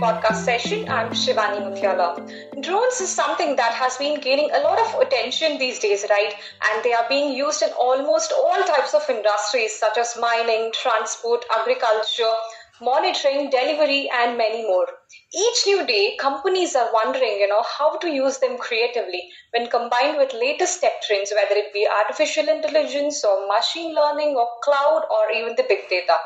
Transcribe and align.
podcast 0.00 0.44
session. 0.44 0.88
I'm 0.88 1.10
Shivani 1.10 1.60
Muthyala. 1.62 2.62
Drones 2.62 3.00
is 3.02 3.10
something 3.10 3.56
that 3.56 3.72
has 3.74 3.98
been 3.98 4.18
gaining 4.20 4.50
a 4.50 4.60
lot 4.60 4.80
of 4.80 5.00
attention 5.00 5.58
these 5.58 5.78
days, 5.78 6.06
right? 6.08 6.34
And 6.68 6.82
they 6.82 6.94
are 6.94 7.04
being 7.08 7.34
used 7.34 7.62
in 7.62 7.70
almost 7.78 8.32
all 8.32 8.62
types 8.64 8.94
of 8.94 9.08
industries 9.10 9.78
such 9.78 9.98
as 9.98 10.16
mining, 10.18 10.72
transport, 10.72 11.44
agriculture, 11.54 12.32
monitoring, 12.80 13.50
delivery, 13.50 14.10
and 14.12 14.38
many 14.38 14.62
more. 14.62 14.86
Each 15.34 15.66
new 15.66 15.86
day, 15.86 16.16
companies 16.18 16.74
are 16.74 16.90
wondering, 16.92 17.38
you 17.38 17.48
know, 17.48 17.62
how 17.78 17.98
to 17.98 18.08
use 18.08 18.38
them 18.38 18.58
creatively 18.58 19.28
when 19.52 19.68
combined 19.68 20.16
with 20.16 20.32
latest 20.32 20.80
tech 20.80 21.02
trends, 21.02 21.32
whether 21.34 21.60
it 21.60 21.72
be 21.72 21.86
artificial 21.86 22.48
intelligence 22.48 23.24
or 23.24 23.46
machine 23.48 23.94
learning 23.94 24.36
or 24.36 24.48
cloud 24.62 25.02
or 25.10 25.30
even 25.36 25.54
the 25.56 25.66
big 25.68 25.88
data. 25.88 26.16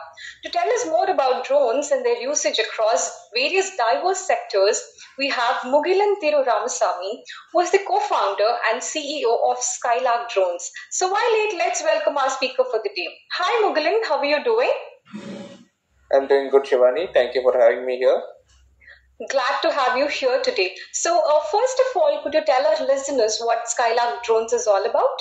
To 0.45 0.51
tell 0.51 0.69
us 0.69 0.87
more 0.87 1.11
about 1.11 1.45
drones 1.45 1.91
and 1.91 2.05
their 2.05 2.21
usage 2.21 2.59
across 2.59 3.11
various 3.35 3.71
diverse 3.77 4.21
sectors, 4.21 4.81
we 5.19 5.29
have 5.31 5.57
Mughilan 5.65 6.15
Thiru 6.23 6.47
Ramasamy, 6.47 7.23
who 7.53 7.61
is 7.61 7.71
the 7.71 7.85
co-founder 7.87 8.57
and 8.73 8.81
CEO 8.81 9.51
of 9.51 9.59
Skylark 9.59 10.31
Drones. 10.31 10.71
So 10.91 11.09
while 11.09 11.33
late, 11.33 11.57
let's 11.59 11.83
welcome 11.83 12.17
our 12.17 12.31
speaker 12.31 12.65
for 12.71 12.81
the 12.83 12.91
day. 12.95 13.09
Hi 13.33 13.69
Mughilan, 13.69 14.07
how 14.09 14.19
are 14.19 14.25
you 14.25 14.43
doing? 14.45 15.44
I'm 16.15 16.29
doing 16.29 16.49
good, 16.51 16.65
Shivani. 16.65 17.13
Thank 17.13 17.35
you 17.35 17.43
for 17.43 17.59
having 17.59 17.85
me 17.85 17.99
here. 17.99 18.23
Glad 19.31 19.61
to 19.63 19.71
have 19.73 19.97
you 19.99 20.07
here 20.09 20.41
today. 20.43 20.75
So, 20.93 21.11
uh, 21.19 21.41
first 21.51 21.81
of 21.85 21.97
all, 22.01 22.21
could 22.23 22.35
you 22.35 22.45
tell 22.45 22.67
our 22.67 22.87
listeners 22.87 23.39
what 23.41 23.69
Skylark 23.69 24.23
Drones 24.25 24.53
is 24.53 24.67
all 24.67 24.85
about? 24.85 25.19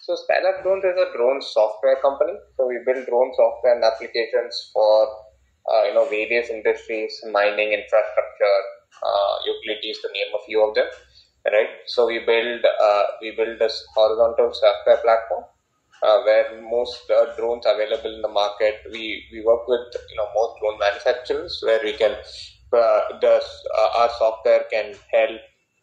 So, 0.00 0.16
Skylark 0.16 0.62
Drones 0.62 0.84
is 0.84 0.96
a 0.96 1.12
drone 1.16 1.40
software 1.42 1.96
company. 2.02 2.34
So, 2.56 2.66
we 2.66 2.80
build 2.86 3.06
drone 3.06 3.32
software 3.36 3.74
and 3.74 3.84
applications 3.84 4.70
for 4.72 5.08
uh, 5.72 5.84
you 5.84 5.94
know 5.94 6.06
various 6.08 6.48
industries, 6.50 7.20
mining, 7.30 7.72
infrastructure, 7.72 8.58
uh, 9.02 9.34
utilities, 9.44 9.98
to 10.00 10.08
name 10.12 10.32
a 10.34 10.44
few 10.46 10.66
of 10.66 10.74
them. 10.74 10.86
Right. 11.46 11.70
So, 11.86 12.06
we 12.06 12.18
build 12.20 12.64
uh, 12.64 13.02
we 13.20 13.36
build 13.36 13.58
this 13.58 13.84
horizontal 13.94 14.52
software 14.52 14.98
platform 14.98 15.44
uh, 16.02 16.22
where 16.22 16.60
most 16.62 17.10
uh, 17.10 17.34
drones 17.36 17.64
available 17.66 18.14
in 18.14 18.22
the 18.22 18.28
market. 18.28 18.76
We 18.90 19.24
we 19.32 19.42
work 19.44 19.66
with 19.68 19.86
you 20.10 20.16
know 20.16 20.28
most 20.34 20.60
drone 20.60 20.78
manufacturers 20.78 21.60
where 21.64 21.80
we 21.82 21.92
can 21.92 22.12
uh, 22.12 23.00
the 23.20 23.42
uh, 23.78 23.90
our 23.98 24.10
software 24.18 24.64
can 24.70 24.94
help 25.12 25.40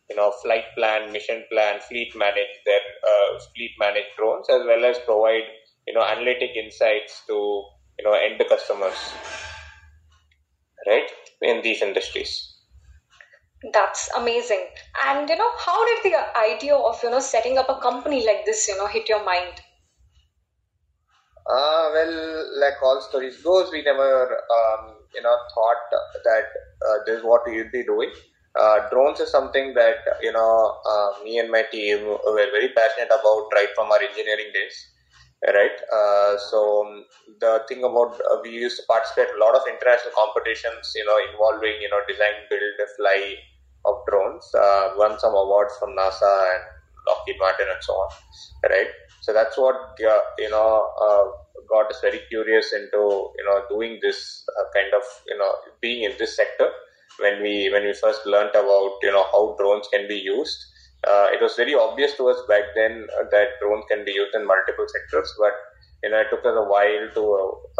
you 0.09 0.15
know 0.15 0.31
flight 0.43 0.65
plan, 0.75 1.11
mission 1.11 1.43
plan, 1.51 1.79
fleet 1.87 2.13
manage 2.15 2.53
their 2.65 2.81
uh, 3.11 3.39
fleet 3.55 3.71
manage 3.79 4.09
drones 4.17 4.47
as 4.49 4.65
well 4.65 4.85
as 4.85 4.97
provide 4.99 5.47
you 5.85 5.93
know 5.93 6.03
analytic 6.03 6.51
insights 6.55 7.23
to 7.27 7.33
you 7.99 8.05
know 8.05 8.13
end 8.13 8.41
customers 8.49 8.97
right 10.87 11.09
in 11.41 11.61
these 11.61 11.81
industries. 11.83 12.55
That's 13.71 14.09
amazing. 14.17 14.67
And 15.05 15.29
you 15.29 15.35
know, 15.37 15.51
how 15.57 15.85
did 15.85 16.11
the 16.11 16.37
idea 16.39 16.75
of 16.75 17.01
you 17.03 17.11
know 17.11 17.19
setting 17.19 17.57
up 17.59 17.69
a 17.69 17.79
company 17.79 18.25
like 18.25 18.45
this 18.45 18.67
you 18.67 18.75
know 18.77 18.87
hit 18.87 19.07
your 19.09 19.23
mind? 19.23 19.61
Uh, 21.49 21.89
well, 21.93 22.59
like 22.59 22.81
all 22.83 22.99
stories 23.01 23.37
goes, 23.41 23.71
we 23.71 23.81
never, 23.81 24.37
um, 24.57 24.95
you 25.15 25.21
know, 25.21 25.35
thought 25.55 25.83
that 26.25 26.45
uh, 26.87 26.97
this 27.05 27.19
is 27.19 27.23
what 27.23 27.41
we 27.47 27.57
would 27.57 27.71
be 27.71 27.83
doing. 27.83 28.11
Uh, 28.59 28.89
drones 28.89 29.19
is 29.19 29.29
something 29.31 29.73
that 29.75 29.97
you 30.21 30.31
know 30.31 30.81
uh, 30.83 31.09
me 31.23 31.37
and 31.37 31.51
my 31.51 31.61
team 31.71 32.03
were 32.07 32.35
very 32.35 32.69
passionate 32.75 33.05
about 33.07 33.47
right 33.53 33.69
from 33.75 33.91
our 33.91 34.01
engineering 34.01 34.49
days, 34.51 34.75
right? 35.53 35.77
Uh, 35.93 36.37
so 36.49 36.83
um, 36.87 37.05
the 37.39 37.61
thing 37.69 37.83
about 37.83 38.19
uh, 38.31 38.37
we 38.43 38.49
used 38.49 38.77
to 38.77 38.83
participate 38.89 39.27
a 39.35 39.39
lot 39.39 39.53
of 39.55 39.61
international 39.69 40.11
competitions, 40.17 40.91
you 40.95 41.05
know, 41.05 41.17
involving 41.31 41.77
you 41.79 41.89
know 41.89 42.01
design, 42.09 42.49
build, 42.49 42.75
fly 42.97 43.35
of 43.85 44.01
drones. 44.09 44.49
Won 44.97 45.19
some 45.19 45.35
awards 45.35 45.73
from 45.79 45.95
NASA 45.95 46.33
and 46.55 46.63
Lockheed 47.07 47.37
Martin 47.39 47.67
and 47.73 47.83
so 47.83 47.93
on, 47.93 48.09
right? 48.69 48.91
So 49.21 49.33
that's 49.33 49.57
what 49.57 49.75
uh, 49.99 50.19
you 50.39 50.49
know 50.49 50.87
uh, 51.05 51.25
got 51.69 51.91
us 51.91 51.99
very 52.01 52.21
curious 52.29 52.73
into 52.73 53.01
you 53.37 53.45
know 53.45 53.63
doing 53.69 53.99
this 54.01 54.43
uh, 54.57 54.65
kind 54.73 54.93
of 54.93 55.03
you 55.27 55.37
know 55.37 55.51
being 55.81 56.03
in 56.03 56.13
this 56.17 56.35
sector. 56.35 56.69
When 57.19 57.41
we 57.41 57.69
when 57.73 57.83
we 57.83 57.93
first 57.93 58.25
learned 58.25 58.55
about 58.55 58.99
you 59.03 59.11
know 59.11 59.25
how 59.31 59.55
drones 59.59 59.87
can 59.91 60.07
be 60.07 60.15
used, 60.15 60.57
uh, 61.07 61.27
it 61.33 61.41
was 61.41 61.55
very 61.55 61.73
obvious 61.75 62.15
to 62.17 62.29
us 62.29 62.39
back 62.47 62.63
then 62.75 63.07
that 63.31 63.59
drones 63.59 63.85
can 63.89 64.05
be 64.05 64.11
used 64.11 64.35
in 64.35 64.45
multiple 64.45 64.87
sectors. 64.87 65.33
But 65.39 65.53
you 66.03 66.11
know 66.11 66.19
it 66.21 66.29
took 66.29 66.45
us 66.45 66.55
a 66.55 66.67
while 66.73 67.05
to 67.17 67.23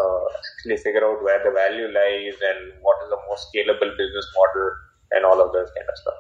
uh, 0.04 0.26
actually 0.52 0.78
figure 0.84 1.06
out 1.06 1.24
where 1.24 1.42
the 1.44 1.52
value 1.52 1.88
lies 1.88 2.42
and 2.42 2.74
what 2.82 2.98
is 3.06 3.10
the 3.14 3.22
most 3.30 3.48
scalable 3.54 3.96
business 3.96 4.28
model 4.36 4.68
and 5.12 5.24
all 5.24 5.40
of 5.40 5.54
those 5.54 5.70
kind 5.78 5.88
of 5.88 5.98
stuff. 6.02 6.20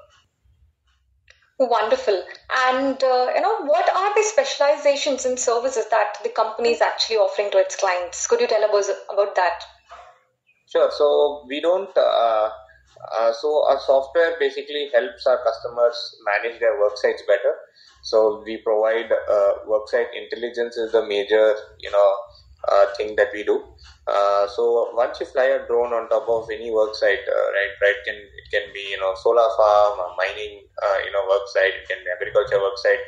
Wonderful. 1.59 2.23
And 2.67 3.03
uh, 3.03 3.31
you 3.33 3.41
know, 3.41 3.65
what 3.65 3.89
are 3.89 4.13
the 4.13 4.23
specializations 4.23 5.25
and 5.25 5.39
services 5.39 5.85
that 5.89 6.17
the 6.23 6.29
company 6.29 6.69
is 6.69 6.81
actually 6.81 7.17
offering 7.17 7.49
to 7.51 7.57
its 7.57 7.75
clients? 7.75 8.27
Could 8.27 8.41
you 8.41 8.47
tell 8.47 8.63
us 8.63 8.91
about 9.11 9.33
that? 9.35 9.63
Sure. 10.67 10.91
So 10.91 11.45
we 11.47 11.59
don't. 11.59 11.95
Uh, 11.97 12.51
uh, 13.17 13.33
so 13.33 13.65
our 13.69 13.79
software 13.79 14.35
basically 14.39 14.89
helps 14.93 15.25
our 15.25 15.43
customers 15.43 16.15
manage 16.25 16.59
their 16.59 16.79
work 16.79 16.97
sites 16.97 17.23
better. 17.25 17.55
So 18.03 18.43
we 18.45 18.57
provide 18.57 19.11
uh, 19.11 19.53
worksite 19.67 20.13
intelligence 20.13 20.77
is 20.77 20.91
the 20.91 21.05
major, 21.05 21.55
you 21.79 21.91
know, 21.91 22.15
uh, 22.67 22.85
thing 22.97 23.15
that 23.15 23.29
we 23.33 23.43
do. 23.43 23.63
Uh, 24.07 24.47
so 24.47 24.89
once 24.93 25.19
you 25.19 25.25
fly 25.25 25.45
a 25.45 25.67
drone 25.67 25.93
on 25.93 26.07
top 26.09 26.27
of 26.29 26.49
any 26.49 26.71
work 26.71 26.95
site, 26.95 27.19
uh, 27.27 27.47
right, 27.51 27.73
right, 27.81 27.99
can 28.05 28.15
it 28.15 28.47
can 28.51 28.73
be 28.73 28.83
you 28.91 28.99
know 28.99 29.13
solar 29.21 29.47
farm, 29.57 29.99
mining, 30.17 30.63
uh, 30.83 30.97
you 31.05 31.11
know, 31.11 31.23
work 31.29 31.47
site, 31.47 31.73
it 31.75 31.87
can 31.87 31.99
be 32.03 32.09
agriculture 32.15 32.59
work 32.59 32.77
site. 32.77 33.03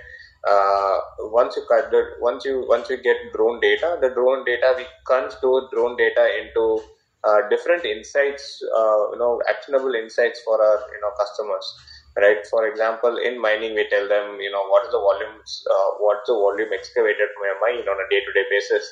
Uh, 0.48 1.00
once 1.32 1.56
you 1.56 1.64
cut 1.68 1.92
the, 1.92 2.16
once 2.22 2.46
you 2.46 2.66
once 2.68 2.90
you 2.90 2.98
get 2.98 3.18
drone 3.34 3.60
data, 3.60 3.98
the 4.02 4.10
drone 4.10 4.46
data 4.46 4.74
we 4.78 4.86
convert 5.08 5.72
drone 5.72 5.98
data 5.98 6.28
into 6.40 6.82
uh, 7.24 7.48
different 7.50 7.86
insights, 7.86 8.60
you 8.62 9.20
know, 9.20 9.42
actionable 9.50 9.94
insights 9.96 10.42
for 10.46 10.62
our 10.62 10.80
you 10.92 11.02
know 11.02 11.12
customers 11.18 11.76
right? 12.18 12.46
For 12.50 12.68
example, 12.68 13.18
in 13.18 13.40
mining, 13.42 13.76
we 13.76 13.88
tell 13.90 14.08
them, 14.08 14.40
you 14.40 14.52
know, 14.52 14.66
what 14.68 14.86
is 14.86 14.92
the 14.92 15.00
volumes, 15.00 15.64
uh, 15.70 15.90
what's 16.00 16.28
the 16.28 16.34
volume 16.34 16.70
excavated 16.74 17.30
from 17.36 17.44
a 17.48 17.56
mine 17.62 17.86
on 17.88 17.98
a 17.98 18.08
day-to-day 18.10 18.46
basis, 18.50 18.84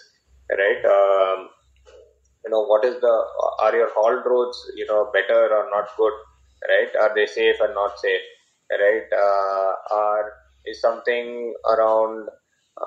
right? 0.51 0.83
Um, 0.85 1.49
you 2.45 2.51
know, 2.51 2.63
what 2.65 2.85
is 2.85 2.99
the, 3.01 3.25
are 3.59 3.75
your 3.75 3.89
hauled 3.93 4.25
roads, 4.25 4.57
you 4.75 4.85
know, 4.85 5.09
better 5.13 5.49
or 5.55 5.69
not 5.69 5.89
good, 5.97 6.13
right? 6.69 6.89
Are 7.01 7.13
they 7.15 7.25
safe 7.25 7.55
or 7.59 7.73
not 7.73 7.99
safe, 7.99 8.21
right? 8.71 9.07
Uh, 9.11 9.95
are, 9.95 10.33
is 10.65 10.81
something 10.81 11.53
around, 11.65 12.29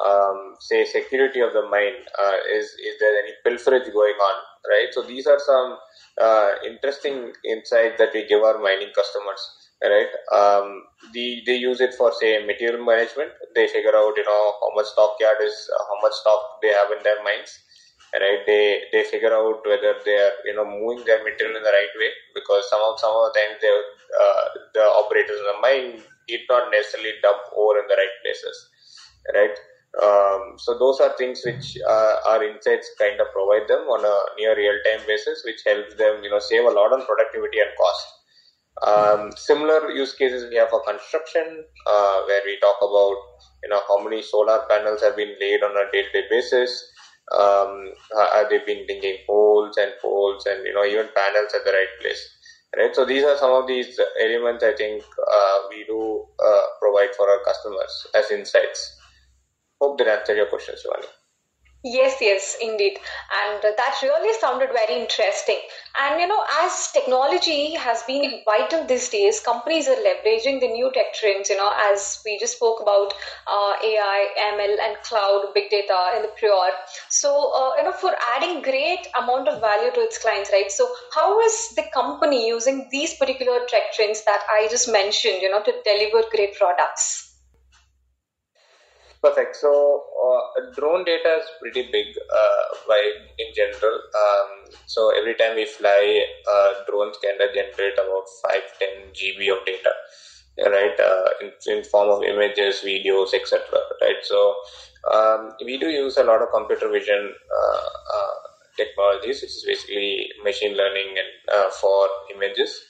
um, 0.06 0.54
say, 0.60 0.84
security 0.84 1.40
of 1.40 1.52
the 1.52 1.62
mine, 1.68 2.00
uh, 2.18 2.36
is, 2.54 2.66
is 2.66 2.96
there 3.00 3.22
any 3.22 3.32
pilferage 3.44 3.92
going 3.92 4.14
on, 4.14 4.42
right? 4.68 4.88
So 4.92 5.02
these 5.02 5.26
are 5.26 5.38
some 5.38 5.78
uh, 6.20 6.48
interesting 6.66 7.32
insights 7.48 7.98
that 7.98 8.10
we 8.14 8.26
give 8.26 8.42
our 8.42 8.58
mining 8.58 8.92
customers 8.94 9.59
right? 9.82 10.12
Um, 10.32 10.84
the, 11.12 11.42
they 11.46 11.56
use 11.56 11.80
it 11.80 11.94
for 11.94 12.12
say 12.12 12.44
material 12.44 12.84
management. 12.84 13.30
They 13.54 13.68
figure 13.68 13.94
out 13.96 14.14
you 14.16 14.24
know 14.24 14.54
how 14.60 14.70
much 14.74 14.86
stockyard 14.86 15.38
is, 15.42 15.56
uh, 15.76 15.82
how 15.88 15.98
much 16.02 16.12
stock 16.14 16.60
they 16.62 16.68
have 16.68 16.90
in 16.96 17.02
their 17.02 17.22
mines, 17.22 17.52
right? 18.14 18.42
They 18.46 18.82
they 18.92 19.04
figure 19.04 19.32
out 19.34 19.64
whether 19.66 19.94
they 20.04 20.16
are 20.16 20.32
you 20.44 20.54
know 20.54 20.64
moving 20.66 21.04
their 21.04 21.22
material 21.24 21.56
in 21.56 21.62
the 21.62 21.74
right 21.78 21.94
way 21.98 22.10
because 22.34 22.68
some 22.70 22.80
of 22.82 22.98
some 23.00 23.12
of 23.12 23.32
the 23.32 23.40
times 23.40 23.56
they 23.60 23.72
uh, 24.24 24.44
the 24.74 24.84
operators 25.02 25.38
in 25.38 25.46
the 25.52 25.58
mine 25.62 26.02
did 26.28 26.40
not 26.48 26.70
necessarily 26.70 27.12
dump 27.22 27.40
ore 27.56 27.78
in 27.78 27.86
the 27.88 27.96
right 27.96 28.16
places, 28.22 28.56
right? 29.34 29.56
Um, 30.02 30.54
so 30.58 30.78
those 30.78 31.00
are 31.00 31.16
things 31.18 31.42
which 31.44 31.76
uh, 31.86 32.16
our 32.26 32.44
insights 32.44 32.90
kind 32.98 33.20
of 33.20 33.26
provide 33.32 33.66
them 33.66 33.88
on 33.90 34.04
a 34.04 34.16
near 34.38 34.56
real 34.56 34.78
time 34.86 35.04
basis, 35.06 35.42
which 35.44 35.62
helps 35.66 35.94
them 35.96 36.22
you 36.22 36.30
know 36.30 36.38
save 36.38 36.64
a 36.64 36.70
lot 36.70 36.92
on 36.92 37.04
productivity 37.04 37.58
and 37.58 37.70
cost. 37.76 38.06
Um, 38.86 39.32
similar 39.36 39.90
use 39.90 40.14
cases 40.14 40.48
we 40.50 40.56
have 40.56 40.70
for 40.70 40.82
construction, 40.84 41.64
uh, 41.86 42.22
where 42.26 42.42
we 42.44 42.58
talk 42.60 42.78
about 42.80 43.16
you 43.62 43.68
know 43.68 43.80
how 43.88 44.02
many 44.02 44.22
solar 44.22 44.64
panels 44.68 45.02
have 45.02 45.16
been 45.16 45.34
laid 45.40 45.62
on 45.62 45.76
a 45.76 45.90
day-to-day 45.92 46.24
basis. 46.30 46.72
Um, 47.32 47.92
have 48.34 48.48
they 48.50 48.58
been 48.66 48.86
digging 48.86 49.18
poles 49.26 49.76
and 49.76 49.92
poles 50.02 50.46
and 50.46 50.66
you 50.66 50.74
know 50.74 50.84
even 50.84 51.08
panels 51.14 51.52
at 51.54 51.64
the 51.64 51.72
right 51.72 51.94
place, 52.00 52.22
right? 52.76 52.94
So 52.94 53.04
these 53.04 53.24
are 53.24 53.36
some 53.36 53.52
of 53.52 53.66
these 53.68 54.00
elements 54.20 54.64
I 54.64 54.72
think 54.74 55.02
uh, 55.04 55.58
we 55.70 55.84
do 55.84 56.26
uh, 56.42 56.62
provide 56.80 57.14
for 57.16 57.28
our 57.28 57.42
customers 57.44 58.06
as 58.14 58.30
insights. 58.30 58.96
Hope 59.80 59.98
that 59.98 60.08
answered 60.08 60.36
your 60.38 60.46
question, 60.46 60.76
Shivani. 60.76 61.08
Yes, 61.82 62.16
yes, 62.22 62.56
indeed. 62.60 62.98
And 63.44 63.62
that 63.62 63.98
really 64.02 64.38
sounded 64.38 64.70
very 64.72 65.00
interesting. 65.00 65.58
And 65.98 66.18
you 66.20 66.26
know, 66.26 66.42
as 66.62 66.90
technology 66.92 67.74
has 67.74 68.02
been 68.04 68.42
vital 68.46 68.86
these 68.86 69.08
days, 69.10 69.40
companies 69.40 69.86
are 69.88 69.96
leveraging 69.96 70.60
the 70.60 70.68
new 70.68 70.90
tech 70.92 71.12
trends, 71.14 71.50
you 71.50 71.56
know, 71.58 71.70
as 71.90 72.20
we 72.24 72.38
just 72.38 72.56
spoke 72.56 72.80
about 72.80 73.12
uh, 73.46 73.74
AI, 73.82 74.28
ML, 74.54 74.78
and 74.80 74.96
cloud, 75.02 75.52
big 75.54 75.68
data 75.70 76.12
in 76.16 76.22
the 76.22 76.28
prior. 76.38 76.70
So, 77.10 77.52
uh, 77.52 77.76
you 77.76 77.84
know, 77.84 77.92
for 77.92 78.14
adding 78.34 78.62
great 78.62 79.06
amount 79.18 79.48
of 79.48 79.60
value 79.60 79.90
to 79.92 80.00
its 80.00 80.16
clients, 80.18 80.50
right? 80.52 80.70
So, 80.70 80.88
how 81.14 81.40
is 81.40 81.70
the 81.76 81.84
company 81.94 82.46
using 82.48 82.88
these 82.90 83.14
particular 83.14 83.60
tech 83.68 83.92
trends 83.94 84.22
that 84.24 84.42
I 84.50 84.68
just 84.70 84.90
mentioned, 84.90 85.42
you 85.42 85.50
know, 85.50 85.62
to 85.62 85.72
deliver 85.84 86.24
great 86.30 86.54
products? 86.56 87.29
Perfect. 89.22 89.56
So 89.56 90.04
uh, 90.16 90.72
drone 90.74 91.04
data 91.04 91.40
is 91.40 91.46
pretty 91.60 91.90
big 91.92 92.06
uh, 92.16 92.62
by 92.88 93.00
in 93.38 93.52
general. 93.54 94.00
Um, 94.16 94.72
so 94.86 95.10
every 95.10 95.34
time 95.34 95.56
we 95.56 95.66
fly, 95.66 96.24
uh, 96.50 96.72
drones 96.88 97.16
can 97.22 97.36
generate 97.54 97.94
about 97.94 98.24
5 98.42 98.60
10 98.78 98.88
GB 99.12 99.52
of 99.52 99.66
data, 99.66 99.92
right? 100.70 100.98
Uh, 100.98 101.28
in, 101.42 101.52
in 101.66 101.84
form 101.84 102.08
of 102.08 102.22
images, 102.22 102.80
videos, 102.82 103.34
etc. 103.34 103.60
Right. 104.00 104.22
So 104.22 104.54
um, 105.12 105.52
we 105.66 105.76
do 105.76 105.90
use 105.90 106.16
a 106.16 106.24
lot 106.24 106.40
of 106.40 106.48
computer 106.50 106.88
vision 106.88 107.34
uh, 107.60 107.88
uh, 108.16 108.34
technologies, 108.78 109.42
which 109.42 109.50
is 109.52 109.64
basically 109.66 110.30
machine 110.42 110.78
learning 110.78 111.16
and 111.18 111.72
for 111.74 112.08
images 112.34 112.80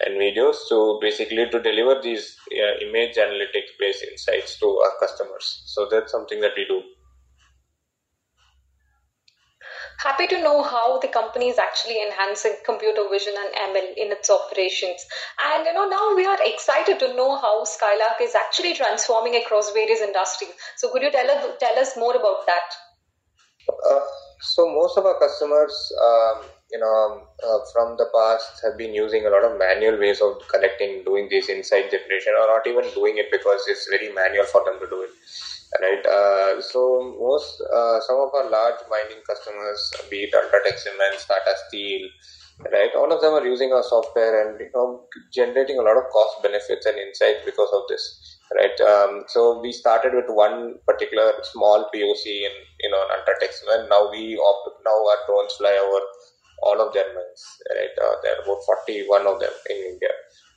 and 0.00 0.14
videos 0.14 0.56
to 0.68 0.98
basically 1.00 1.48
to 1.50 1.60
deliver 1.62 2.00
these 2.02 2.36
uh, 2.52 2.84
image 2.86 3.16
analytics 3.16 3.70
based 3.78 4.04
insights 4.04 4.58
to 4.58 4.66
our 4.66 4.92
customers. 5.00 5.62
So 5.66 5.88
that's 5.90 6.10
something 6.10 6.40
that 6.40 6.52
we 6.56 6.66
do. 6.66 6.82
Happy 9.98 10.26
to 10.26 10.42
know 10.42 10.62
how 10.62 10.98
the 10.98 11.08
company 11.08 11.48
is 11.48 11.58
actually 11.58 12.02
enhancing 12.02 12.56
computer 12.66 13.08
vision 13.08 13.32
and 13.38 13.74
ml 13.74 13.94
in 13.96 14.10
its 14.10 14.28
operations. 14.28 15.06
And 15.46 15.64
you 15.64 15.72
know 15.72 15.88
now 15.88 16.16
we 16.16 16.26
are 16.26 16.38
excited 16.44 16.98
to 16.98 17.14
know 17.14 17.36
how 17.36 17.64
skylark 17.64 18.20
is 18.20 18.34
actually 18.34 18.74
transforming 18.74 19.36
across 19.36 19.72
various 19.72 20.00
industries. 20.00 20.50
So 20.76 20.90
could 20.90 21.02
you 21.02 21.12
tell 21.12 21.30
us 21.30 21.56
tell 21.60 21.78
us 21.78 21.96
more 21.96 22.16
about 22.16 22.44
that? 22.46 22.74
Uh, 23.68 24.00
so 24.40 24.68
most 24.74 24.98
of 24.98 25.06
our 25.06 25.18
customers 25.18 25.92
um, 26.02 26.42
you 26.74 26.80
know 26.82 27.22
uh, 27.46 27.58
from 27.72 27.96
the 28.00 28.08
past 28.14 28.60
have 28.64 28.76
been 28.82 28.94
using 28.94 29.26
a 29.26 29.32
lot 29.34 29.44
of 29.48 29.58
manual 29.58 29.98
ways 30.04 30.20
of 30.26 30.32
collecting 30.52 31.02
doing 31.08 31.28
this 31.30 31.48
insight 31.48 31.90
generation 31.94 32.34
or 32.40 32.46
not 32.52 32.66
even 32.72 32.86
doing 32.98 33.18
it 33.22 33.28
because 33.36 33.62
it's 33.68 33.86
very 33.94 34.12
manual 34.20 34.48
for 34.54 34.62
them 34.66 34.78
to 34.82 34.88
do 34.94 35.00
it 35.06 35.12
right? 35.82 36.04
Uh, 36.06 36.60
so 36.60 36.80
most 37.18 37.62
uh, 37.78 37.98
some 38.06 38.18
of 38.26 38.30
our 38.34 38.50
large 38.50 38.80
mining 38.90 39.22
customers 39.30 39.80
be 40.10 40.24
it 40.26 40.34
ultratech 40.40 40.78
cement 40.86 41.26
tata 41.30 41.54
steel 41.66 42.08
right 42.72 42.92
all 42.98 43.10
of 43.14 43.20
them 43.22 43.34
are 43.38 43.46
using 43.46 43.72
our 43.72 43.82
software 43.82 44.34
and 44.42 44.60
you 44.60 44.70
know 44.74 45.06
generating 45.32 45.78
a 45.78 45.86
lot 45.88 45.96
of 45.96 46.04
cost 46.16 46.42
benefits 46.42 46.86
and 46.86 46.98
insights 46.98 47.42
because 47.44 47.72
of 47.78 47.82
this 47.88 48.34
right? 48.54 48.78
Um, 48.80 49.24
so 49.28 49.60
we 49.60 49.72
started 49.72 50.14
with 50.14 50.26
one 50.28 50.76
particular 50.86 51.32
small 51.42 51.88
poc 51.94 52.26
in 52.26 52.54
you 52.80 52.90
know 52.90 53.02
ultratech 53.14 53.52
cement. 53.52 53.88
Now 53.90 54.10
we 54.10 54.34
now 54.84 54.98
our 55.10 55.18
drones 55.26 55.54
fly 55.54 55.74
over 55.74 56.04
all 56.62 56.80
of 56.80 56.92
their 56.94 57.08
mines, 57.14 57.42
right? 57.74 57.94
Uh, 57.98 58.14
there 58.22 58.36
are 58.36 58.42
about 58.44 58.62
41 58.86 59.26
of 59.26 59.40
them 59.40 59.52
in 59.70 59.76
India 59.94 60.12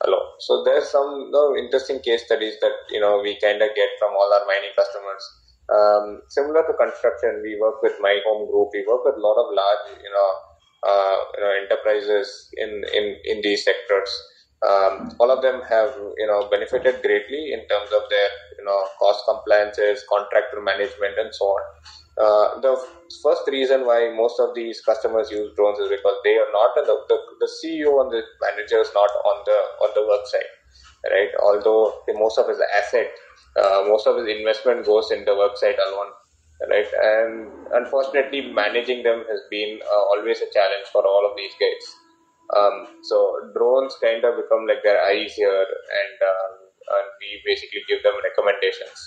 alone. 0.06 0.28
So 0.40 0.64
there's 0.64 0.90
some 0.90 1.32
no, 1.32 1.56
interesting 1.56 2.00
case 2.00 2.26
studies 2.26 2.56
that, 2.62 2.76
you 2.90 3.00
know, 3.00 3.20
we 3.22 3.40
kind 3.40 3.62
of 3.62 3.74
get 3.76 3.90
from 4.00 4.14
all 4.14 4.32
our 4.34 4.46
mining 4.46 4.76
customers. 4.78 5.24
Um, 5.68 6.22
similar 6.30 6.64
to 6.64 6.74
construction, 6.80 7.42
we 7.44 7.60
work 7.60 7.82
with 7.82 7.98
my 8.00 8.20
home 8.28 8.50
group. 8.50 8.70
We 8.74 8.86
work 8.88 9.04
with 9.04 9.16
a 9.16 9.24
lot 9.24 9.36
of 9.36 9.52
large, 9.52 10.00
you 10.00 10.12
know, 10.12 10.30
uh, 10.88 11.18
you 11.36 11.42
know, 11.44 11.52
enterprises 11.64 12.50
in, 12.58 12.84
in, 12.94 13.18
in 13.26 13.42
these 13.42 13.66
sectors. 13.66 14.10
Um, 14.66 15.14
all 15.20 15.30
of 15.30 15.42
them 15.42 15.62
have, 15.70 15.94
you 16.18 16.26
know, 16.26 16.48
benefited 16.50 17.02
greatly 17.02 17.54
in 17.54 17.68
terms 17.68 17.92
of 17.94 18.10
their, 18.10 18.30
you 18.58 18.66
know, 18.66 18.86
cost 18.98 19.24
compliances, 19.28 20.04
contractor 20.10 20.62
management, 20.62 21.14
and 21.20 21.34
so 21.34 21.46
on. 21.46 21.62
Uh, 22.18 22.60
the 22.62 22.74
first 23.22 23.46
reason 23.48 23.86
why 23.86 24.10
most 24.10 24.40
of 24.40 24.56
these 24.56 24.82
customers 24.82 25.30
use 25.30 25.54
drones 25.56 25.78
is 25.78 25.90
because 25.90 26.18
they 26.24 26.34
are 26.34 26.50
not 26.52 26.74
the, 26.74 26.82
the, 26.82 27.18
the 27.40 27.50
CEO 27.62 28.02
and 28.02 28.10
the 28.10 28.24
manager 28.42 28.82
is 28.82 28.90
not 28.96 29.10
on 29.22 29.38
the 29.46 29.60
on 29.86 29.90
the 29.94 30.02
work 30.02 30.26
site, 30.26 30.54
right? 31.14 31.30
Although 31.46 31.94
most 32.18 32.40
of 32.40 32.50
his 32.50 32.58
asset, 32.74 33.14
uh, 33.62 33.86
most 33.86 34.08
of 34.08 34.18
his 34.18 34.26
investment 34.26 34.86
goes 34.86 35.12
in 35.12 35.26
the 35.26 35.38
website 35.38 35.78
alone, 35.78 36.10
right? 36.74 36.90
And 36.90 37.54
unfortunately, 37.78 38.50
managing 38.50 39.04
them 39.04 39.22
has 39.30 39.42
been 39.52 39.78
uh, 39.86 40.04
always 40.18 40.42
a 40.42 40.50
challenge 40.50 40.90
for 40.92 41.06
all 41.06 41.22
of 41.30 41.38
these 41.38 41.54
guys. 41.62 41.86
Um, 42.58 42.98
so 43.04 43.52
drones 43.54 43.94
kind 44.02 44.26
of 44.26 44.42
become 44.42 44.66
like 44.66 44.82
their 44.82 45.04
eyes 45.06 45.38
here, 45.38 45.68
and, 45.70 46.16
um, 46.18 46.54
and 46.66 47.08
we 47.22 47.44
basically 47.46 47.86
give 47.86 48.02
them 48.02 48.18
recommendations 48.26 48.98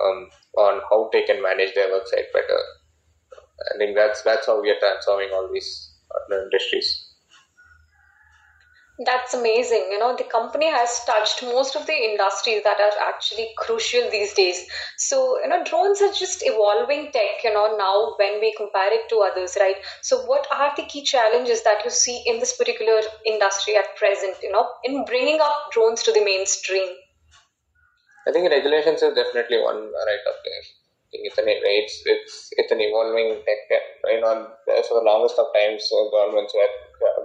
um, 0.00 0.28
on 0.56 0.80
how 0.90 1.10
they 1.12 1.22
can 1.22 1.42
manage 1.42 1.74
their 1.74 1.88
website 1.88 2.32
better. 2.32 2.60
I 3.74 3.78
think 3.78 3.96
that's 3.96 4.22
that's 4.22 4.46
how 4.46 4.60
we 4.60 4.70
are 4.70 4.78
transforming 4.80 5.30
all 5.32 5.48
these 5.52 5.92
industries. 6.30 7.12
That's 9.04 9.32
amazing. 9.34 9.88
You 9.90 9.98
know, 9.98 10.14
the 10.16 10.24
company 10.24 10.70
has 10.70 11.04
touched 11.04 11.42
most 11.42 11.74
of 11.76 11.86
the 11.86 11.94
industries 11.94 12.62
that 12.62 12.78
are 12.78 13.08
actually 13.08 13.48
crucial 13.56 14.10
these 14.10 14.34
days. 14.34 14.66
So, 14.98 15.40
you 15.42 15.48
know, 15.48 15.64
drones 15.64 16.02
are 16.02 16.12
just 16.12 16.42
evolving 16.44 17.10
tech, 17.10 17.42
you 17.42 17.54
know, 17.54 17.76
now 17.76 18.14
when 18.18 18.38
we 18.40 18.54
compare 18.54 18.92
it 18.92 19.08
to 19.08 19.20
others, 19.20 19.56
right? 19.58 19.76
So, 20.02 20.24
what 20.26 20.46
are 20.52 20.72
the 20.76 20.84
key 20.84 21.02
challenges 21.02 21.62
that 21.64 21.84
you 21.84 21.90
see 21.90 22.22
in 22.26 22.38
this 22.38 22.56
particular 22.56 23.00
industry 23.26 23.76
at 23.76 23.96
present, 23.96 24.36
you 24.42 24.52
know, 24.52 24.68
in 24.84 25.04
bringing 25.04 25.40
up 25.40 25.72
drones 25.72 26.02
to 26.02 26.12
the 26.12 26.24
mainstream? 26.24 26.88
I 28.26 28.32
think 28.32 28.50
regulations 28.50 29.02
is 29.02 29.14
definitely 29.14 29.58
one 29.58 29.90
right 29.90 30.24
up 30.30 30.38
there. 30.44 30.62
I 30.62 31.06
think 31.10 31.22
it's 31.28 31.38
an 31.38 31.44
it's 31.48 31.96
it's 32.06 32.34
it's 32.56 32.72
an 32.72 32.80
evolving 32.80 33.42
tech. 33.44 33.82
You 34.06 34.20
know, 34.20 34.48
for 34.64 34.94
the 35.00 35.06
longest 35.06 35.38
of 35.38 35.52
times, 35.52 35.84
so 35.90 36.08
governments 36.10 36.54
were 36.54 36.70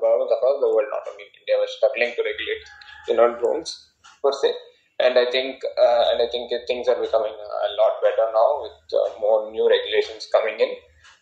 governments 0.01 0.33
across 0.33 0.57
the 0.59 0.67
world, 0.67 0.89
not 0.89 1.05
only 1.07 1.23
India, 1.23 1.55
were 1.61 1.69
struggling 1.69 2.11
to 2.17 2.21
regulate 2.25 2.63
you 3.07 3.15
know 3.15 3.37
drones 3.37 3.93
per 4.23 4.31
se. 4.31 4.53
And 4.99 5.17
I 5.17 5.29
think 5.29 5.61
uh, 5.77 6.03
and 6.11 6.21
I 6.21 6.27
think 6.33 6.51
things 6.65 6.89
are 6.89 6.99
becoming 6.99 7.37
a 7.37 7.69
lot 7.77 8.01
better 8.01 8.27
now 8.33 8.49
with 8.65 8.77
uh, 8.97 9.19
more 9.21 9.51
new 9.51 9.69
regulations 9.69 10.27
coming 10.33 10.59
in. 10.59 10.71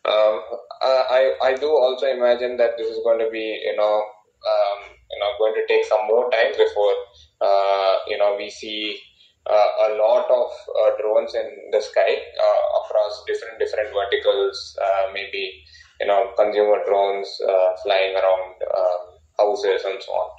Um, 0.07 0.39
I 0.81 1.33
I 1.43 1.51
do 1.59 1.67
also 1.67 2.07
imagine 2.07 2.57
that 2.57 2.77
this 2.77 2.87
is 2.87 3.03
going 3.03 3.19
to 3.19 3.29
be 3.29 3.45
you 3.67 3.75
know 3.75 3.95
um, 4.51 4.79
you 5.11 5.19
know 5.19 5.29
going 5.37 5.55
to 5.59 5.65
take 5.67 5.83
some 5.85 6.07
more 6.07 6.29
time 6.31 6.55
before 6.55 6.95
uh, 7.41 7.93
you 8.07 8.17
know 8.17 8.35
we 8.37 8.49
see 8.49 8.95
uh, 8.95 9.14
a 9.45 9.89
lot 9.97 10.25
of 10.29 10.49
uh, 10.73 10.89
drones 10.97 11.35
in 11.35 11.69
the 11.71 11.81
sky 11.81 12.17
uh, 12.41 12.61
across 12.81 13.23
different 13.27 13.59
different 13.59 13.93
verticals. 13.93 14.77
maybe 15.13 15.63
you 16.01 16.07
know 16.07 16.33
consumer 16.37 16.81
drones 16.85 17.29
flying 17.83 18.15
around 18.15 18.55
um, 18.73 19.01
houses 19.37 19.83
and 19.85 20.01
so 20.01 20.11
on. 20.11 20.29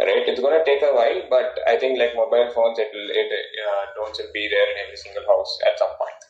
Right? 0.00 0.24
It's 0.26 0.40
going 0.40 0.56
to 0.56 0.64
take 0.64 0.82
a 0.82 0.94
while, 0.94 1.22
but 1.28 1.58
I 1.66 1.76
think 1.76 1.98
like 1.98 2.16
mobile 2.16 2.50
phones, 2.54 2.78
it 2.78 2.88
will 2.94 3.10
it 3.10 3.28
drones 3.96 4.18
will 4.18 4.32
be 4.32 4.48
there 4.48 4.68
in 4.72 4.76
every 4.86 4.96
single 4.96 5.26
house 5.28 5.58
at 5.66 5.78
some 5.78 5.92
point. 6.00 6.23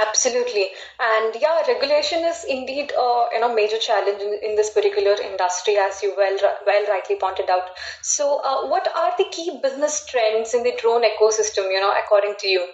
Absolutely, 0.00 0.72
and 0.98 1.36
yeah, 1.42 1.60
regulation 1.68 2.24
is 2.24 2.42
indeed 2.44 2.90
a 2.92 3.26
you 3.32 3.40
know 3.40 3.54
major 3.54 3.76
challenge 3.76 4.22
in, 4.22 4.32
in 4.42 4.56
this 4.56 4.70
particular 4.70 5.12
industry, 5.20 5.76
as 5.76 6.02
you 6.02 6.14
well 6.16 6.38
well 6.64 6.86
rightly 6.86 7.16
pointed 7.16 7.50
out. 7.50 7.76
So, 8.00 8.38
uh, 8.38 8.66
what 8.68 8.88
are 8.96 9.14
the 9.18 9.26
key 9.30 9.58
business 9.62 10.06
trends 10.06 10.54
in 10.54 10.62
the 10.62 10.72
drone 10.74 11.02
ecosystem? 11.02 11.70
You 11.70 11.80
know, 11.80 11.92
according 11.94 12.36
to 12.38 12.48
you. 12.48 12.66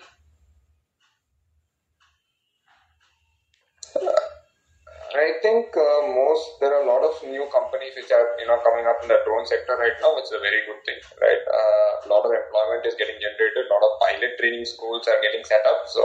I 5.14 5.38
think 5.42 5.71
uh, 5.78 6.02
most 6.11 6.59
there 6.59 6.75
are 6.75 6.83
a 6.83 6.90
lot 6.90 7.06
of 7.06 7.14
new 7.23 7.47
companies 7.54 7.94
which 7.94 8.11
are 8.11 8.26
you 8.42 8.47
know 8.50 8.59
coming 8.66 8.83
up 8.83 8.99
in 9.02 9.06
the 9.09 9.23
drone 9.25 9.47
sector 9.47 9.78
right 9.78 9.94
now. 10.02 10.11
which 10.16 10.26
is 10.26 10.35
a 10.35 10.42
very 10.42 10.66
good 10.66 10.83
thing, 10.83 10.99
right? 11.23 11.42
Uh, 11.47 11.90
a 12.02 12.09
lot 12.11 12.26
of 12.26 12.35
employment 12.35 12.83
is 12.83 12.99
getting 12.99 13.14
generated. 13.23 13.62
A 13.62 13.71
lot 13.71 13.85
of 13.87 13.92
pilot 14.02 14.35
training 14.42 14.66
schools 14.66 15.06
are 15.06 15.21
getting 15.23 15.44
set 15.47 15.62
up. 15.71 15.87
So 15.87 16.02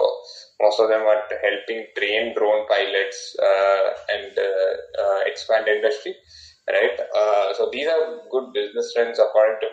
most 0.62 0.78
of 0.80 0.90
them 0.94 1.02
are 1.10 1.26
helping 1.42 1.90
train 1.98 2.38
drone 2.38 2.70
pilots 2.70 3.34
uh, 3.42 3.86
and 4.14 4.30
uh, 4.38 4.74
uh, 5.02 5.20
expand 5.26 5.66
industry, 5.68 6.14
right? 6.70 6.94
Uh, 7.10 7.54
so 7.58 7.70
these 7.74 7.88
are 7.90 8.22
good 8.30 8.54
business 8.54 8.94
trends 8.94 9.18
according 9.18 9.58
to 9.66 9.70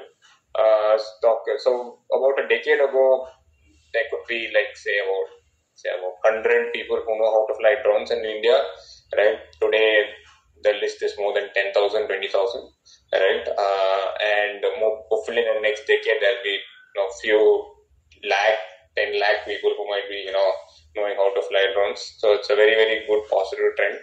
stock. 0.97 1.45
So 1.59 2.00
about 2.09 2.40
a 2.45 2.49
decade 2.49 2.81
ago, 2.81 3.28
there 3.93 4.05
could 4.11 4.25
be 4.28 4.49
like 4.55 4.73
say 4.76 4.97
about 5.05 5.28
say 5.75 5.90
about 5.93 6.16
hundred 6.25 6.73
people 6.73 6.97
who 7.05 7.12
know 7.19 7.31
how 7.37 7.45
to 7.49 7.55
fly 7.61 7.75
drones 7.85 8.11
in 8.11 8.25
India 8.25 8.57
right? 9.17 9.39
Today, 9.61 10.11
the 10.63 10.73
list 10.81 11.03
is 11.03 11.15
more 11.19 11.35
than 11.35 11.53
10,000, 11.55 12.07
20,000, 12.07 12.63
right? 13.13 13.47
Uh, 13.47 14.07
and 14.25 14.65
more, 14.81 15.05
hopefully 15.11 15.39
in 15.39 15.55
the 15.55 15.61
next 15.61 15.87
decade, 15.87 16.19
there'll 16.21 16.43
be 16.43 16.59
you 16.59 16.97
know, 16.97 17.09
few 17.21 17.41
lakh, 18.29 18.59
10 18.97 19.21
lakh 19.21 19.45
people 19.45 19.71
who 19.77 19.89
might 19.89 20.09
be, 20.09 20.17
you 20.17 20.33
know, 20.33 20.51
knowing 20.97 21.15
how 21.17 21.33
to 21.35 21.43
fly 21.43 21.67
drones. 21.75 22.17
So 22.19 22.33
it's 22.33 22.51
a 22.51 22.57
very, 22.57 22.75
very 22.75 23.07
good 23.07 23.23
positive 23.31 23.77
trend 23.77 23.99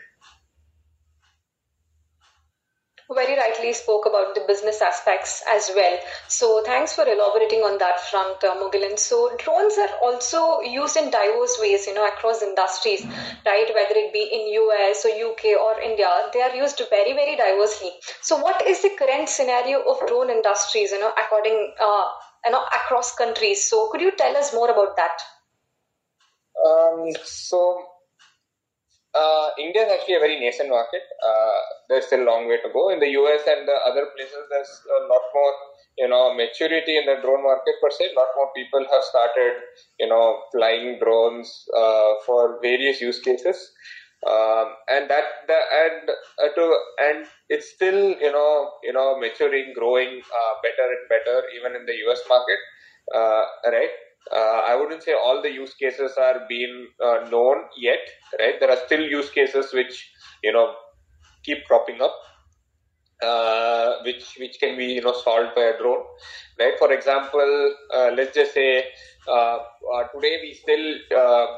very 3.11 3.35
rightly 3.37 3.73
spoke 3.73 4.05
about 4.05 4.35
the 4.35 4.41
business 4.47 4.81
aspects 4.81 5.43
as 5.49 5.69
well. 5.75 5.97
So 6.27 6.63
thanks 6.63 6.93
for 6.93 7.03
elaborating 7.07 7.59
on 7.61 7.77
that 7.79 7.99
front, 8.09 8.43
uh, 8.43 8.55
Mughilan. 8.55 8.97
So 8.97 9.35
drones 9.37 9.77
are 9.77 9.93
also 10.01 10.61
used 10.61 10.97
in 10.97 11.09
diverse 11.11 11.57
ways, 11.59 11.87
you 11.87 11.93
know, 11.93 12.07
across 12.07 12.41
industries, 12.41 13.05
right? 13.45 13.67
Whether 13.73 13.95
it 13.95 14.13
be 14.13 14.23
in 14.31 14.47
US 14.63 15.05
or 15.05 15.09
UK 15.09 15.55
or 15.55 15.79
India, 15.81 16.09
they 16.33 16.41
are 16.41 16.55
used 16.55 16.81
very, 16.89 17.13
very 17.13 17.35
diversely. 17.35 17.91
So 18.21 18.37
what 18.37 18.65
is 18.65 18.81
the 18.81 18.91
current 18.97 19.29
scenario 19.29 19.81
of 19.81 20.05
drone 20.07 20.29
industries, 20.29 20.91
you 20.91 20.99
know, 20.99 21.13
according, 21.17 21.73
uh, 21.79 22.05
you 22.45 22.51
know, 22.51 22.63
across 22.65 23.15
countries? 23.15 23.69
So 23.69 23.89
could 23.91 24.01
you 24.01 24.11
tell 24.15 24.35
us 24.37 24.53
more 24.53 24.69
about 24.71 24.95
that? 24.97 25.17
Um, 26.65 27.11
so 27.23 27.85
uh, 29.13 29.49
India 29.59 29.85
is 29.85 29.91
actually 29.91 30.15
a 30.15 30.19
very 30.19 30.39
nascent 30.39 30.69
market. 30.69 31.01
Uh, 31.21 31.59
there's 31.89 32.05
still 32.07 32.23
a 32.23 32.29
long 32.29 32.47
way 32.47 32.57
to 32.57 32.69
go. 32.73 32.89
In 32.89 32.99
the 32.99 33.09
US 33.21 33.41
and 33.47 33.67
the 33.67 33.77
other 33.85 34.07
places, 34.15 34.41
there's 34.49 34.73
a 34.89 35.07
lot 35.07 35.21
more, 35.33 35.53
you 35.97 36.07
know, 36.07 36.33
maturity 36.33 36.97
in 36.97 37.05
the 37.05 37.21
drone 37.21 37.43
market 37.43 37.75
per 37.81 37.91
se. 37.91 38.09
A 38.11 38.19
lot 38.19 38.29
more 38.35 38.49
people 38.55 38.85
have 38.91 39.03
started, 39.03 39.53
you 39.99 40.07
know, 40.07 40.43
flying 40.51 40.99
drones 40.99 41.65
uh, 41.75 42.13
for 42.25 42.59
various 42.61 43.01
use 43.01 43.19
cases. 43.19 43.71
Um, 44.25 44.71
and 44.87 45.09
that 45.09 45.25
the, 45.47 45.59
and 45.83 46.09
uh, 46.39 46.55
to 46.55 46.77
and 46.97 47.27
it's 47.49 47.71
still 47.75 48.15
you 48.15 48.31
know 48.31 48.71
you 48.81 48.93
know 48.93 49.19
maturing, 49.19 49.73
growing 49.75 50.21
uh, 50.23 50.53
better 50.63 50.87
and 50.87 51.03
better 51.09 51.43
even 51.59 51.75
in 51.75 51.85
the 51.85 51.93
US 52.07 52.21
market, 52.29 52.59
uh, 53.13 53.43
right? 53.67 53.91
Uh, 54.31 54.61
I 54.71 54.75
wouldn't 54.75 55.03
say 55.03 55.13
all 55.13 55.41
the 55.41 55.51
use 55.51 55.73
cases 55.75 56.13
are 56.17 56.41
being 56.47 56.87
uh, 57.03 57.27
known 57.29 57.57
yet, 57.77 57.99
right? 58.39 58.59
There 58.59 58.69
are 58.69 58.77
still 58.85 59.01
use 59.01 59.29
cases 59.29 59.73
which 59.73 60.09
you 60.43 60.51
know 60.53 60.73
keep 61.43 61.65
cropping 61.65 62.01
up, 62.01 62.15
uh, 63.21 64.01
which 64.05 64.35
which 64.39 64.59
can 64.59 64.77
be 64.77 64.85
you 64.97 65.01
know 65.01 65.13
solved 65.13 65.55
by 65.55 65.63
a 65.63 65.77
drone, 65.77 66.03
right? 66.59 66.73
For 66.77 66.91
example, 66.91 67.75
uh, 67.93 68.11
let's 68.15 68.35
just 68.35 68.53
say 68.53 68.85
uh, 69.27 69.57
uh, 69.95 70.03
today 70.13 70.37
we 70.41 70.53
still 70.53 70.85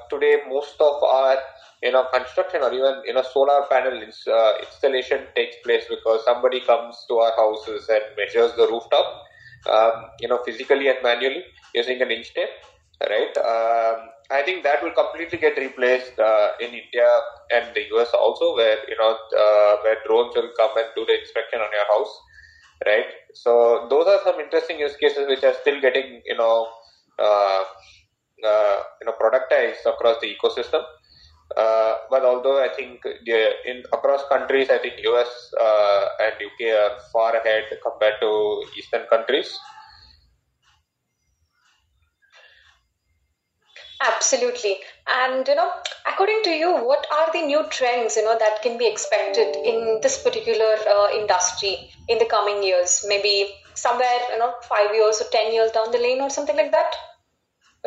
today 0.09 0.41
most 0.47 0.75
of 0.79 1.03
our 1.03 1.37
you 1.81 1.91
know 1.91 2.05
construction 2.13 2.61
or 2.61 2.73
even 2.73 3.01
you 3.05 3.13
know 3.13 3.23
solar 3.23 3.65
panel 3.69 4.01
ins- 4.01 4.27
installation 4.61 5.25
takes 5.35 5.55
place 5.63 5.85
because 5.89 6.23
somebody 6.25 6.61
comes 6.61 7.03
to 7.07 7.17
our 7.17 7.33
houses 7.35 7.87
and 7.89 8.03
measures 8.17 8.53
the 8.55 8.67
rooftop, 8.67 9.23
um, 9.67 10.05
you 10.19 10.27
know 10.27 10.39
physically 10.45 10.87
and 10.89 10.97
manually 11.03 11.43
using 11.73 12.01
an 12.01 12.11
inch 12.11 12.33
tape, 12.33 12.49
right? 13.09 13.35
Um, 13.37 14.09
I 14.31 14.41
think 14.41 14.63
that 14.63 14.81
will 14.81 14.91
completely 14.91 15.37
get 15.37 15.57
replaced 15.57 16.17
uh, 16.17 16.49
in 16.59 16.73
India 16.73 17.09
and 17.53 17.75
the 17.75 17.83
US 17.95 18.09
also, 18.13 18.55
where 18.55 18.77
you 18.87 18.97
know 18.97 19.11
uh, 19.37 19.75
where 19.83 19.97
drones 20.05 20.35
will 20.35 20.51
come 20.57 20.71
and 20.77 20.87
do 20.95 21.05
the 21.05 21.19
inspection 21.19 21.59
on 21.59 21.69
your 21.71 21.87
house, 21.93 22.13
right? 22.85 23.05
So 23.33 23.87
those 23.89 24.07
are 24.07 24.19
some 24.23 24.39
interesting 24.39 24.79
use 24.79 24.95
cases 24.97 25.27
which 25.27 25.43
are 25.43 25.53
still 25.61 25.79
getting 25.79 26.21
you 26.25 26.37
know 26.37 26.67
uh, 27.19 27.63
uh 28.43 28.77
you 29.01 29.05
know 29.05 29.15
productized 29.21 29.85
across 29.85 30.17
the 30.21 30.33
ecosystem. 30.33 30.83
But 32.09 32.23
although 32.23 32.63
I 32.63 32.69
think 32.69 33.01
in 33.65 33.83
across 33.93 34.27
countries, 34.29 34.69
I 34.69 34.77
think 34.77 34.95
US 35.03 35.51
uh, 35.59 36.07
and 36.19 36.33
UK 36.41 36.71
are 36.71 36.99
far 37.11 37.35
ahead 37.35 37.65
compared 37.83 38.19
to 38.21 38.63
Eastern 38.77 39.05
countries. 39.09 39.57
Absolutely. 44.01 44.77
And, 45.07 45.47
you 45.47 45.55
know, 45.55 45.71
according 46.05 46.41
to 46.43 46.49
you, 46.49 46.71
what 46.71 47.07
are 47.11 47.31
the 47.31 47.41
new 47.41 47.63
trends, 47.69 48.15
you 48.15 48.23
know, 48.23 48.37
that 48.37 48.61
can 48.61 48.77
be 48.77 48.87
expected 48.87 49.55
in 49.55 49.99
this 50.01 50.21
particular 50.21 50.75
uh, 50.87 51.07
industry 51.15 51.91
in 52.07 52.19
the 52.19 52.25
coming 52.25 52.61
years? 52.61 53.05
Maybe 53.07 53.49
somewhere, 53.73 54.19
you 54.31 54.39
know, 54.39 54.53
five 54.63 54.93
years 54.93 55.21
or 55.21 55.25
10 55.31 55.53
years 55.53 55.71
down 55.71 55.91
the 55.91 55.97
lane 55.97 56.21
or 56.21 56.29
something 56.29 56.55
like 56.55 56.71
that? 56.71 56.95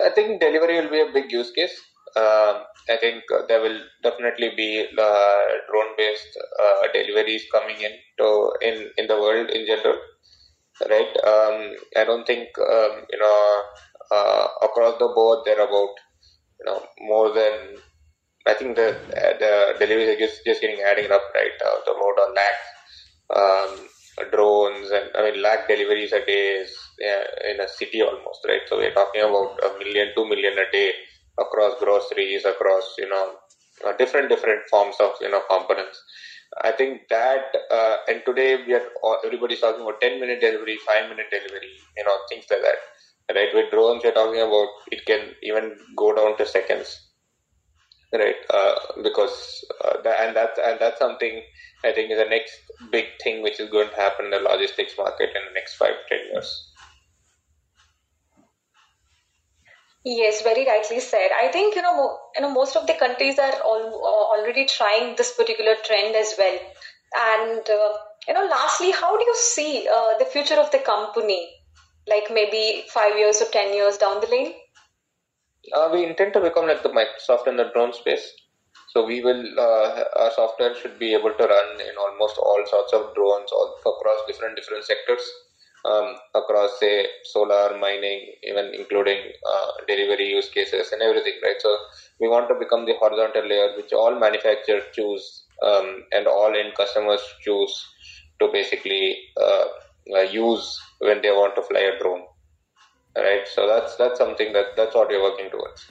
I 0.03 0.11
think 0.11 0.41
delivery 0.41 0.81
will 0.81 0.91
be 0.91 1.01
a 1.01 1.13
big 1.13 1.31
use 1.31 1.51
case. 1.51 1.79
Um, 2.17 2.65
I 2.89 2.97
think 3.01 3.25
uh, 3.35 3.43
there 3.49 3.61
will 3.61 3.81
definitely 4.03 4.51
be 4.57 4.87
uh, 4.99 5.45
drone-based 5.71 6.39
uh, 6.63 6.83
deliveries 6.93 7.45
coming 7.53 7.77
in 7.81 7.93
to 8.19 8.53
in 8.63 8.91
in 8.97 9.07
the 9.07 9.17
world 9.21 9.51
in 9.51 9.67
general, 9.67 9.99
right? 10.91 11.13
Um, 11.25 11.77
I 11.97 12.05
don't 12.05 12.27
think 12.27 12.49
um, 12.59 12.93
you 13.13 13.19
know 13.19 13.63
uh, 14.13 14.47
across 14.63 14.99
the 14.99 15.09
board 15.15 15.41
they're 15.45 15.61
about 15.69 15.95
you 16.61 16.67
know 16.67 16.83
more 17.01 17.33
than 17.33 17.79
I 18.47 18.55
think 18.55 18.77
the 18.77 18.97
the 19.41 19.77
deliveries 19.79 20.11
are 20.17 20.19
just, 20.21 20.45
just 20.45 20.61
getting 20.61 20.81
adding 20.83 21.11
up 21.13 21.23
right 21.35 21.57
uh, 21.65 21.79
the 21.87 21.95
more 21.95 22.15
on 22.25 22.35
lakh 22.35 22.61
um, 23.41 24.31
drones 24.33 24.91
and 24.91 25.11
I 25.15 25.31
mean 25.31 25.43
lakh 25.43 25.69
deliveries 25.69 26.13
a 26.13 26.25
day 26.25 26.47
is 26.65 26.73
yeah, 26.99 27.25
in 27.51 27.61
a 27.61 27.69
city 27.69 28.03
almost 28.03 28.41
right 28.49 28.63
so 28.69 28.79
we're 28.79 28.95
talking 28.95 29.23
about 29.23 29.59
a 29.65 29.79
million 29.79 30.13
two 30.17 30.29
million 30.29 30.59
a 30.59 30.71
day 30.73 30.93
across 31.41 31.79
groceries 31.79 32.45
across 32.45 32.95
you 32.99 33.09
know 33.09 33.35
uh, 33.87 33.93
different 33.97 34.29
different 34.29 34.63
forms 34.71 34.97
of 35.01 35.13
you 35.21 35.31
know 35.31 35.43
components. 35.49 36.03
I 36.63 36.73
think 36.73 37.03
that 37.11 37.55
uh, 37.71 37.97
and 38.09 38.23
today 38.25 38.65
we 38.67 38.75
are 38.75 38.87
everybody's 39.25 39.61
talking 39.61 39.83
about 39.83 40.01
10 40.01 40.21
minute 40.21 40.41
delivery 40.41 40.79
5 40.87 41.11
minute 41.11 41.27
delivery 41.31 41.75
you 41.97 42.05
know 42.05 42.17
things 42.29 42.45
like 42.51 42.63
that. 42.63 43.35
Right? 43.35 43.55
With 43.55 43.71
drones 43.71 44.03
we're 44.05 44.13
talking 44.13 44.41
about 44.41 44.69
it 44.91 45.05
can 45.05 45.35
even 45.43 45.77
go 45.97 46.15
down 46.15 46.39
to 46.39 46.47
seconds. 46.47 47.05
Right? 48.11 48.37
Uh, 48.49 48.75
because 49.03 49.65
uh, 49.85 50.01
that, 50.03 50.21
and 50.21 50.37
that's 50.37 50.59
and 50.59 50.81
that's 50.81 50.99
something 50.99 51.43
i 51.85 51.93
think 51.93 52.11
is 52.11 52.19
the 52.19 52.25
next 52.25 52.59
big 52.91 53.07
thing 53.23 53.43
which 53.43 53.61
is 53.61 53.71
going 53.71 53.89
to 53.89 53.95
happen 53.95 54.27
in 54.27 54.31
the 54.31 54.41
logistics 54.41 54.95
market 54.99 55.29
in 55.29 55.43
the 55.47 55.55
next 55.55 55.75
5 55.75 55.89
to 55.89 56.17
10 56.17 56.27
years 56.33 56.68
Yes, 60.05 60.43
very 60.43 60.65
rightly 60.67 61.01
said. 61.01 61.31
I 61.43 61.49
think 61.49 61.75
you 61.75 61.83
know, 61.83 62.19
you 62.35 62.43
know, 62.43 62.51
most 62.51 62.77
of 62.77 62.87
the 62.87 62.95
countries 62.95 63.39
are 63.39 63.55
all, 63.65 64.37
already 64.37 64.65
trying 64.65 65.17
this 65.17 65.35
particular 65.35 65.75
trend 65.85 66.17
as 66.17 66.35
well. 66.39 66.59
And 67.17 67.69
uh, 67.69 67.93
you 68.27 68.35
know, 68.35 68.47
lastly, 68.51 68.93
how 68.93 69.17
do 69.17 69.25
you 69.25 69.37
see 69.37 69.89
uh, 69.89 70.19
the 70.19 70.25
future 70.25 70.57
of 70.57 70.71
the 70.71 70.79
company? 70.79 71.49
like 72.09 72.29
maybe 72.33 72.85
five 72.89 73.17
years 73.17 73.41
or 73.41 73.47
ten 73.53 73.75
years 73.75 73.97
down 73.97 74.21
the 74.21 74.27
lane? 74.29 74.55
Uh, 75.73 75.91
we 75.93 76.05
intend 76.05 76.33
to 76.33 76.41
become 76.41 76.67
like 76.67 76.83
the 76.83 76.89
Microsoft 76.89 77.47
in 77.47 77.57
the 77.57 77.71
drone 77.75 77.93
space. 77.93 78.33
So 78.89 79.05
we 79.05 79.23
will, 79.23 79.45
uh, 79.59 80.05
our 80.17 80.31
software 80.35 80.75
should 80.75 80.99
be 80.99 81.13
able 81.13 81.35
to 81.35 81.45
run 81.45 81.81
in 81.81 81.95
almost 82.01 82.39
all 82.39 82.63
sorts 82.67 82.93
of 82.95 83.15
drones, 83.15 83.53
all 83.53 83.77
across 83.81 84.27
different 84.27 84.57
different 84.57 84.85
sectors, 84.85 85.21
um, 85.85 86.15
across 86.35 86.79
say 86.81 87.07
solar, 87.25 87.79
mining, 87.79 88.33
even 88.43 88.73
including 88.75 89.19
uh, 89.47 89.71
delivery 89.87 90.29
use 90.31 90.49
cases 90.51 90.93
and 90.93 91.03
everything, 91.03 91.35
right? 91.43 91.57
So 91.61 91.77
we 92.21 92.29
want 92.29 92.49
to 92.49 92.55
become 92.55 92.87
the 92.87 92.95
horizontal 92.95 93.47
layer 93.47 93.77
which 93.77 93.93
all 93.93 94.19
manufacturers 94.19 94.85
choose 94.93 95.45
um, 95.63 96.05
and 96.13 96.27
all 96.27 96.55
end 96.55 96.75
customers 96.77 97.21
choose 97.43 97.87
to 98.41 98.49
basically 98.53 99.19
uh, 99.41 99.65
uh, 100.15 100.21
use 100.21 100.79
when 101.01 101.23
they 101.23 101.31
want 101.31 101.55
to 101.57 101.63
fly 101.63 101.81
a 101.81 101.99
drone 101.99 102.23
right 103.17 103.47
so 103.53 103.67
that's 103.67 103.97
that's 103.97 104.19
something 104.19 104.53
that 104.53 104.67
that's 104.77 104.95
what 104.95 105.09
we're 105.09 105.23
working 105.23 105.51
towards 105.51 105.89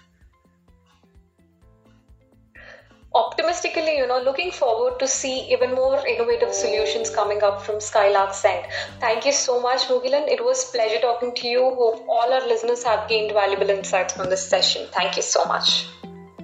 optimistically, 3.47 3.97
you 3.97 4.05
know, 4.05 4.19
looking 4.21 4.51
forward 4.51 4.99
to 4.99 5.07
see 5.07 5.51
even 5.53 5.73
more 5.73 6.05
innovative 6.05 6.53
solutions 6.53 7.09
coming 7.09 7.41
up 7.41 7.61
from 7.61 7.79
Skylark 7.79 8.33
end. 8.43 8.65
Thank 8.99 9.25
you 9.25 9.31
so 9.31 9.61
much, 9.61 9.83
Mughilan. 9.83 10.27
It 10.27 10.43
was 10.43 10.65
pleasure 10.71 10.99
talking 10.99 11.33
to 11.35 11.47
you. 11.47 11.61
Hope 11.61 12.05
all 12.09 12.33
our 12.33 12.45
listeners 12.45 12.83
have 12.83 13.07
gained 13.07 13.31
valuable 13.31 13.69
insights 13.69 14.13
from 14.13 14.29
this 14.29 14.45
session. 14.45 14.85
Thank 14.91 15.15
you 15.15 15.21
so 15.21 15.45
much. 15.45 15.87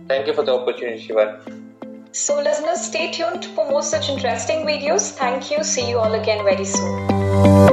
Thank 0.08 0.28
you 0.28 0.34
for 0.34 0.44
the 0.44 0.54
opportunity, 0.54 1.06
Shivan. 1.06 1.42
So, 2.14 2.40
listeners, 2.40 2.80
stay 2.80 3.12
tuned 3.12 3.46
for 3.48 3.70
more 3.70 3.84
such 3.84 4.10
interesting 4.10 4.66
videos. 4.66 5.12
Thank 5.12 5.52
you. 5.52 5.64
See 5.64 5.90
you 5.90 5.98
all 5.98 6.14
again 6.14 6.46
very 6.46 6.66
soon. 6.66 7.73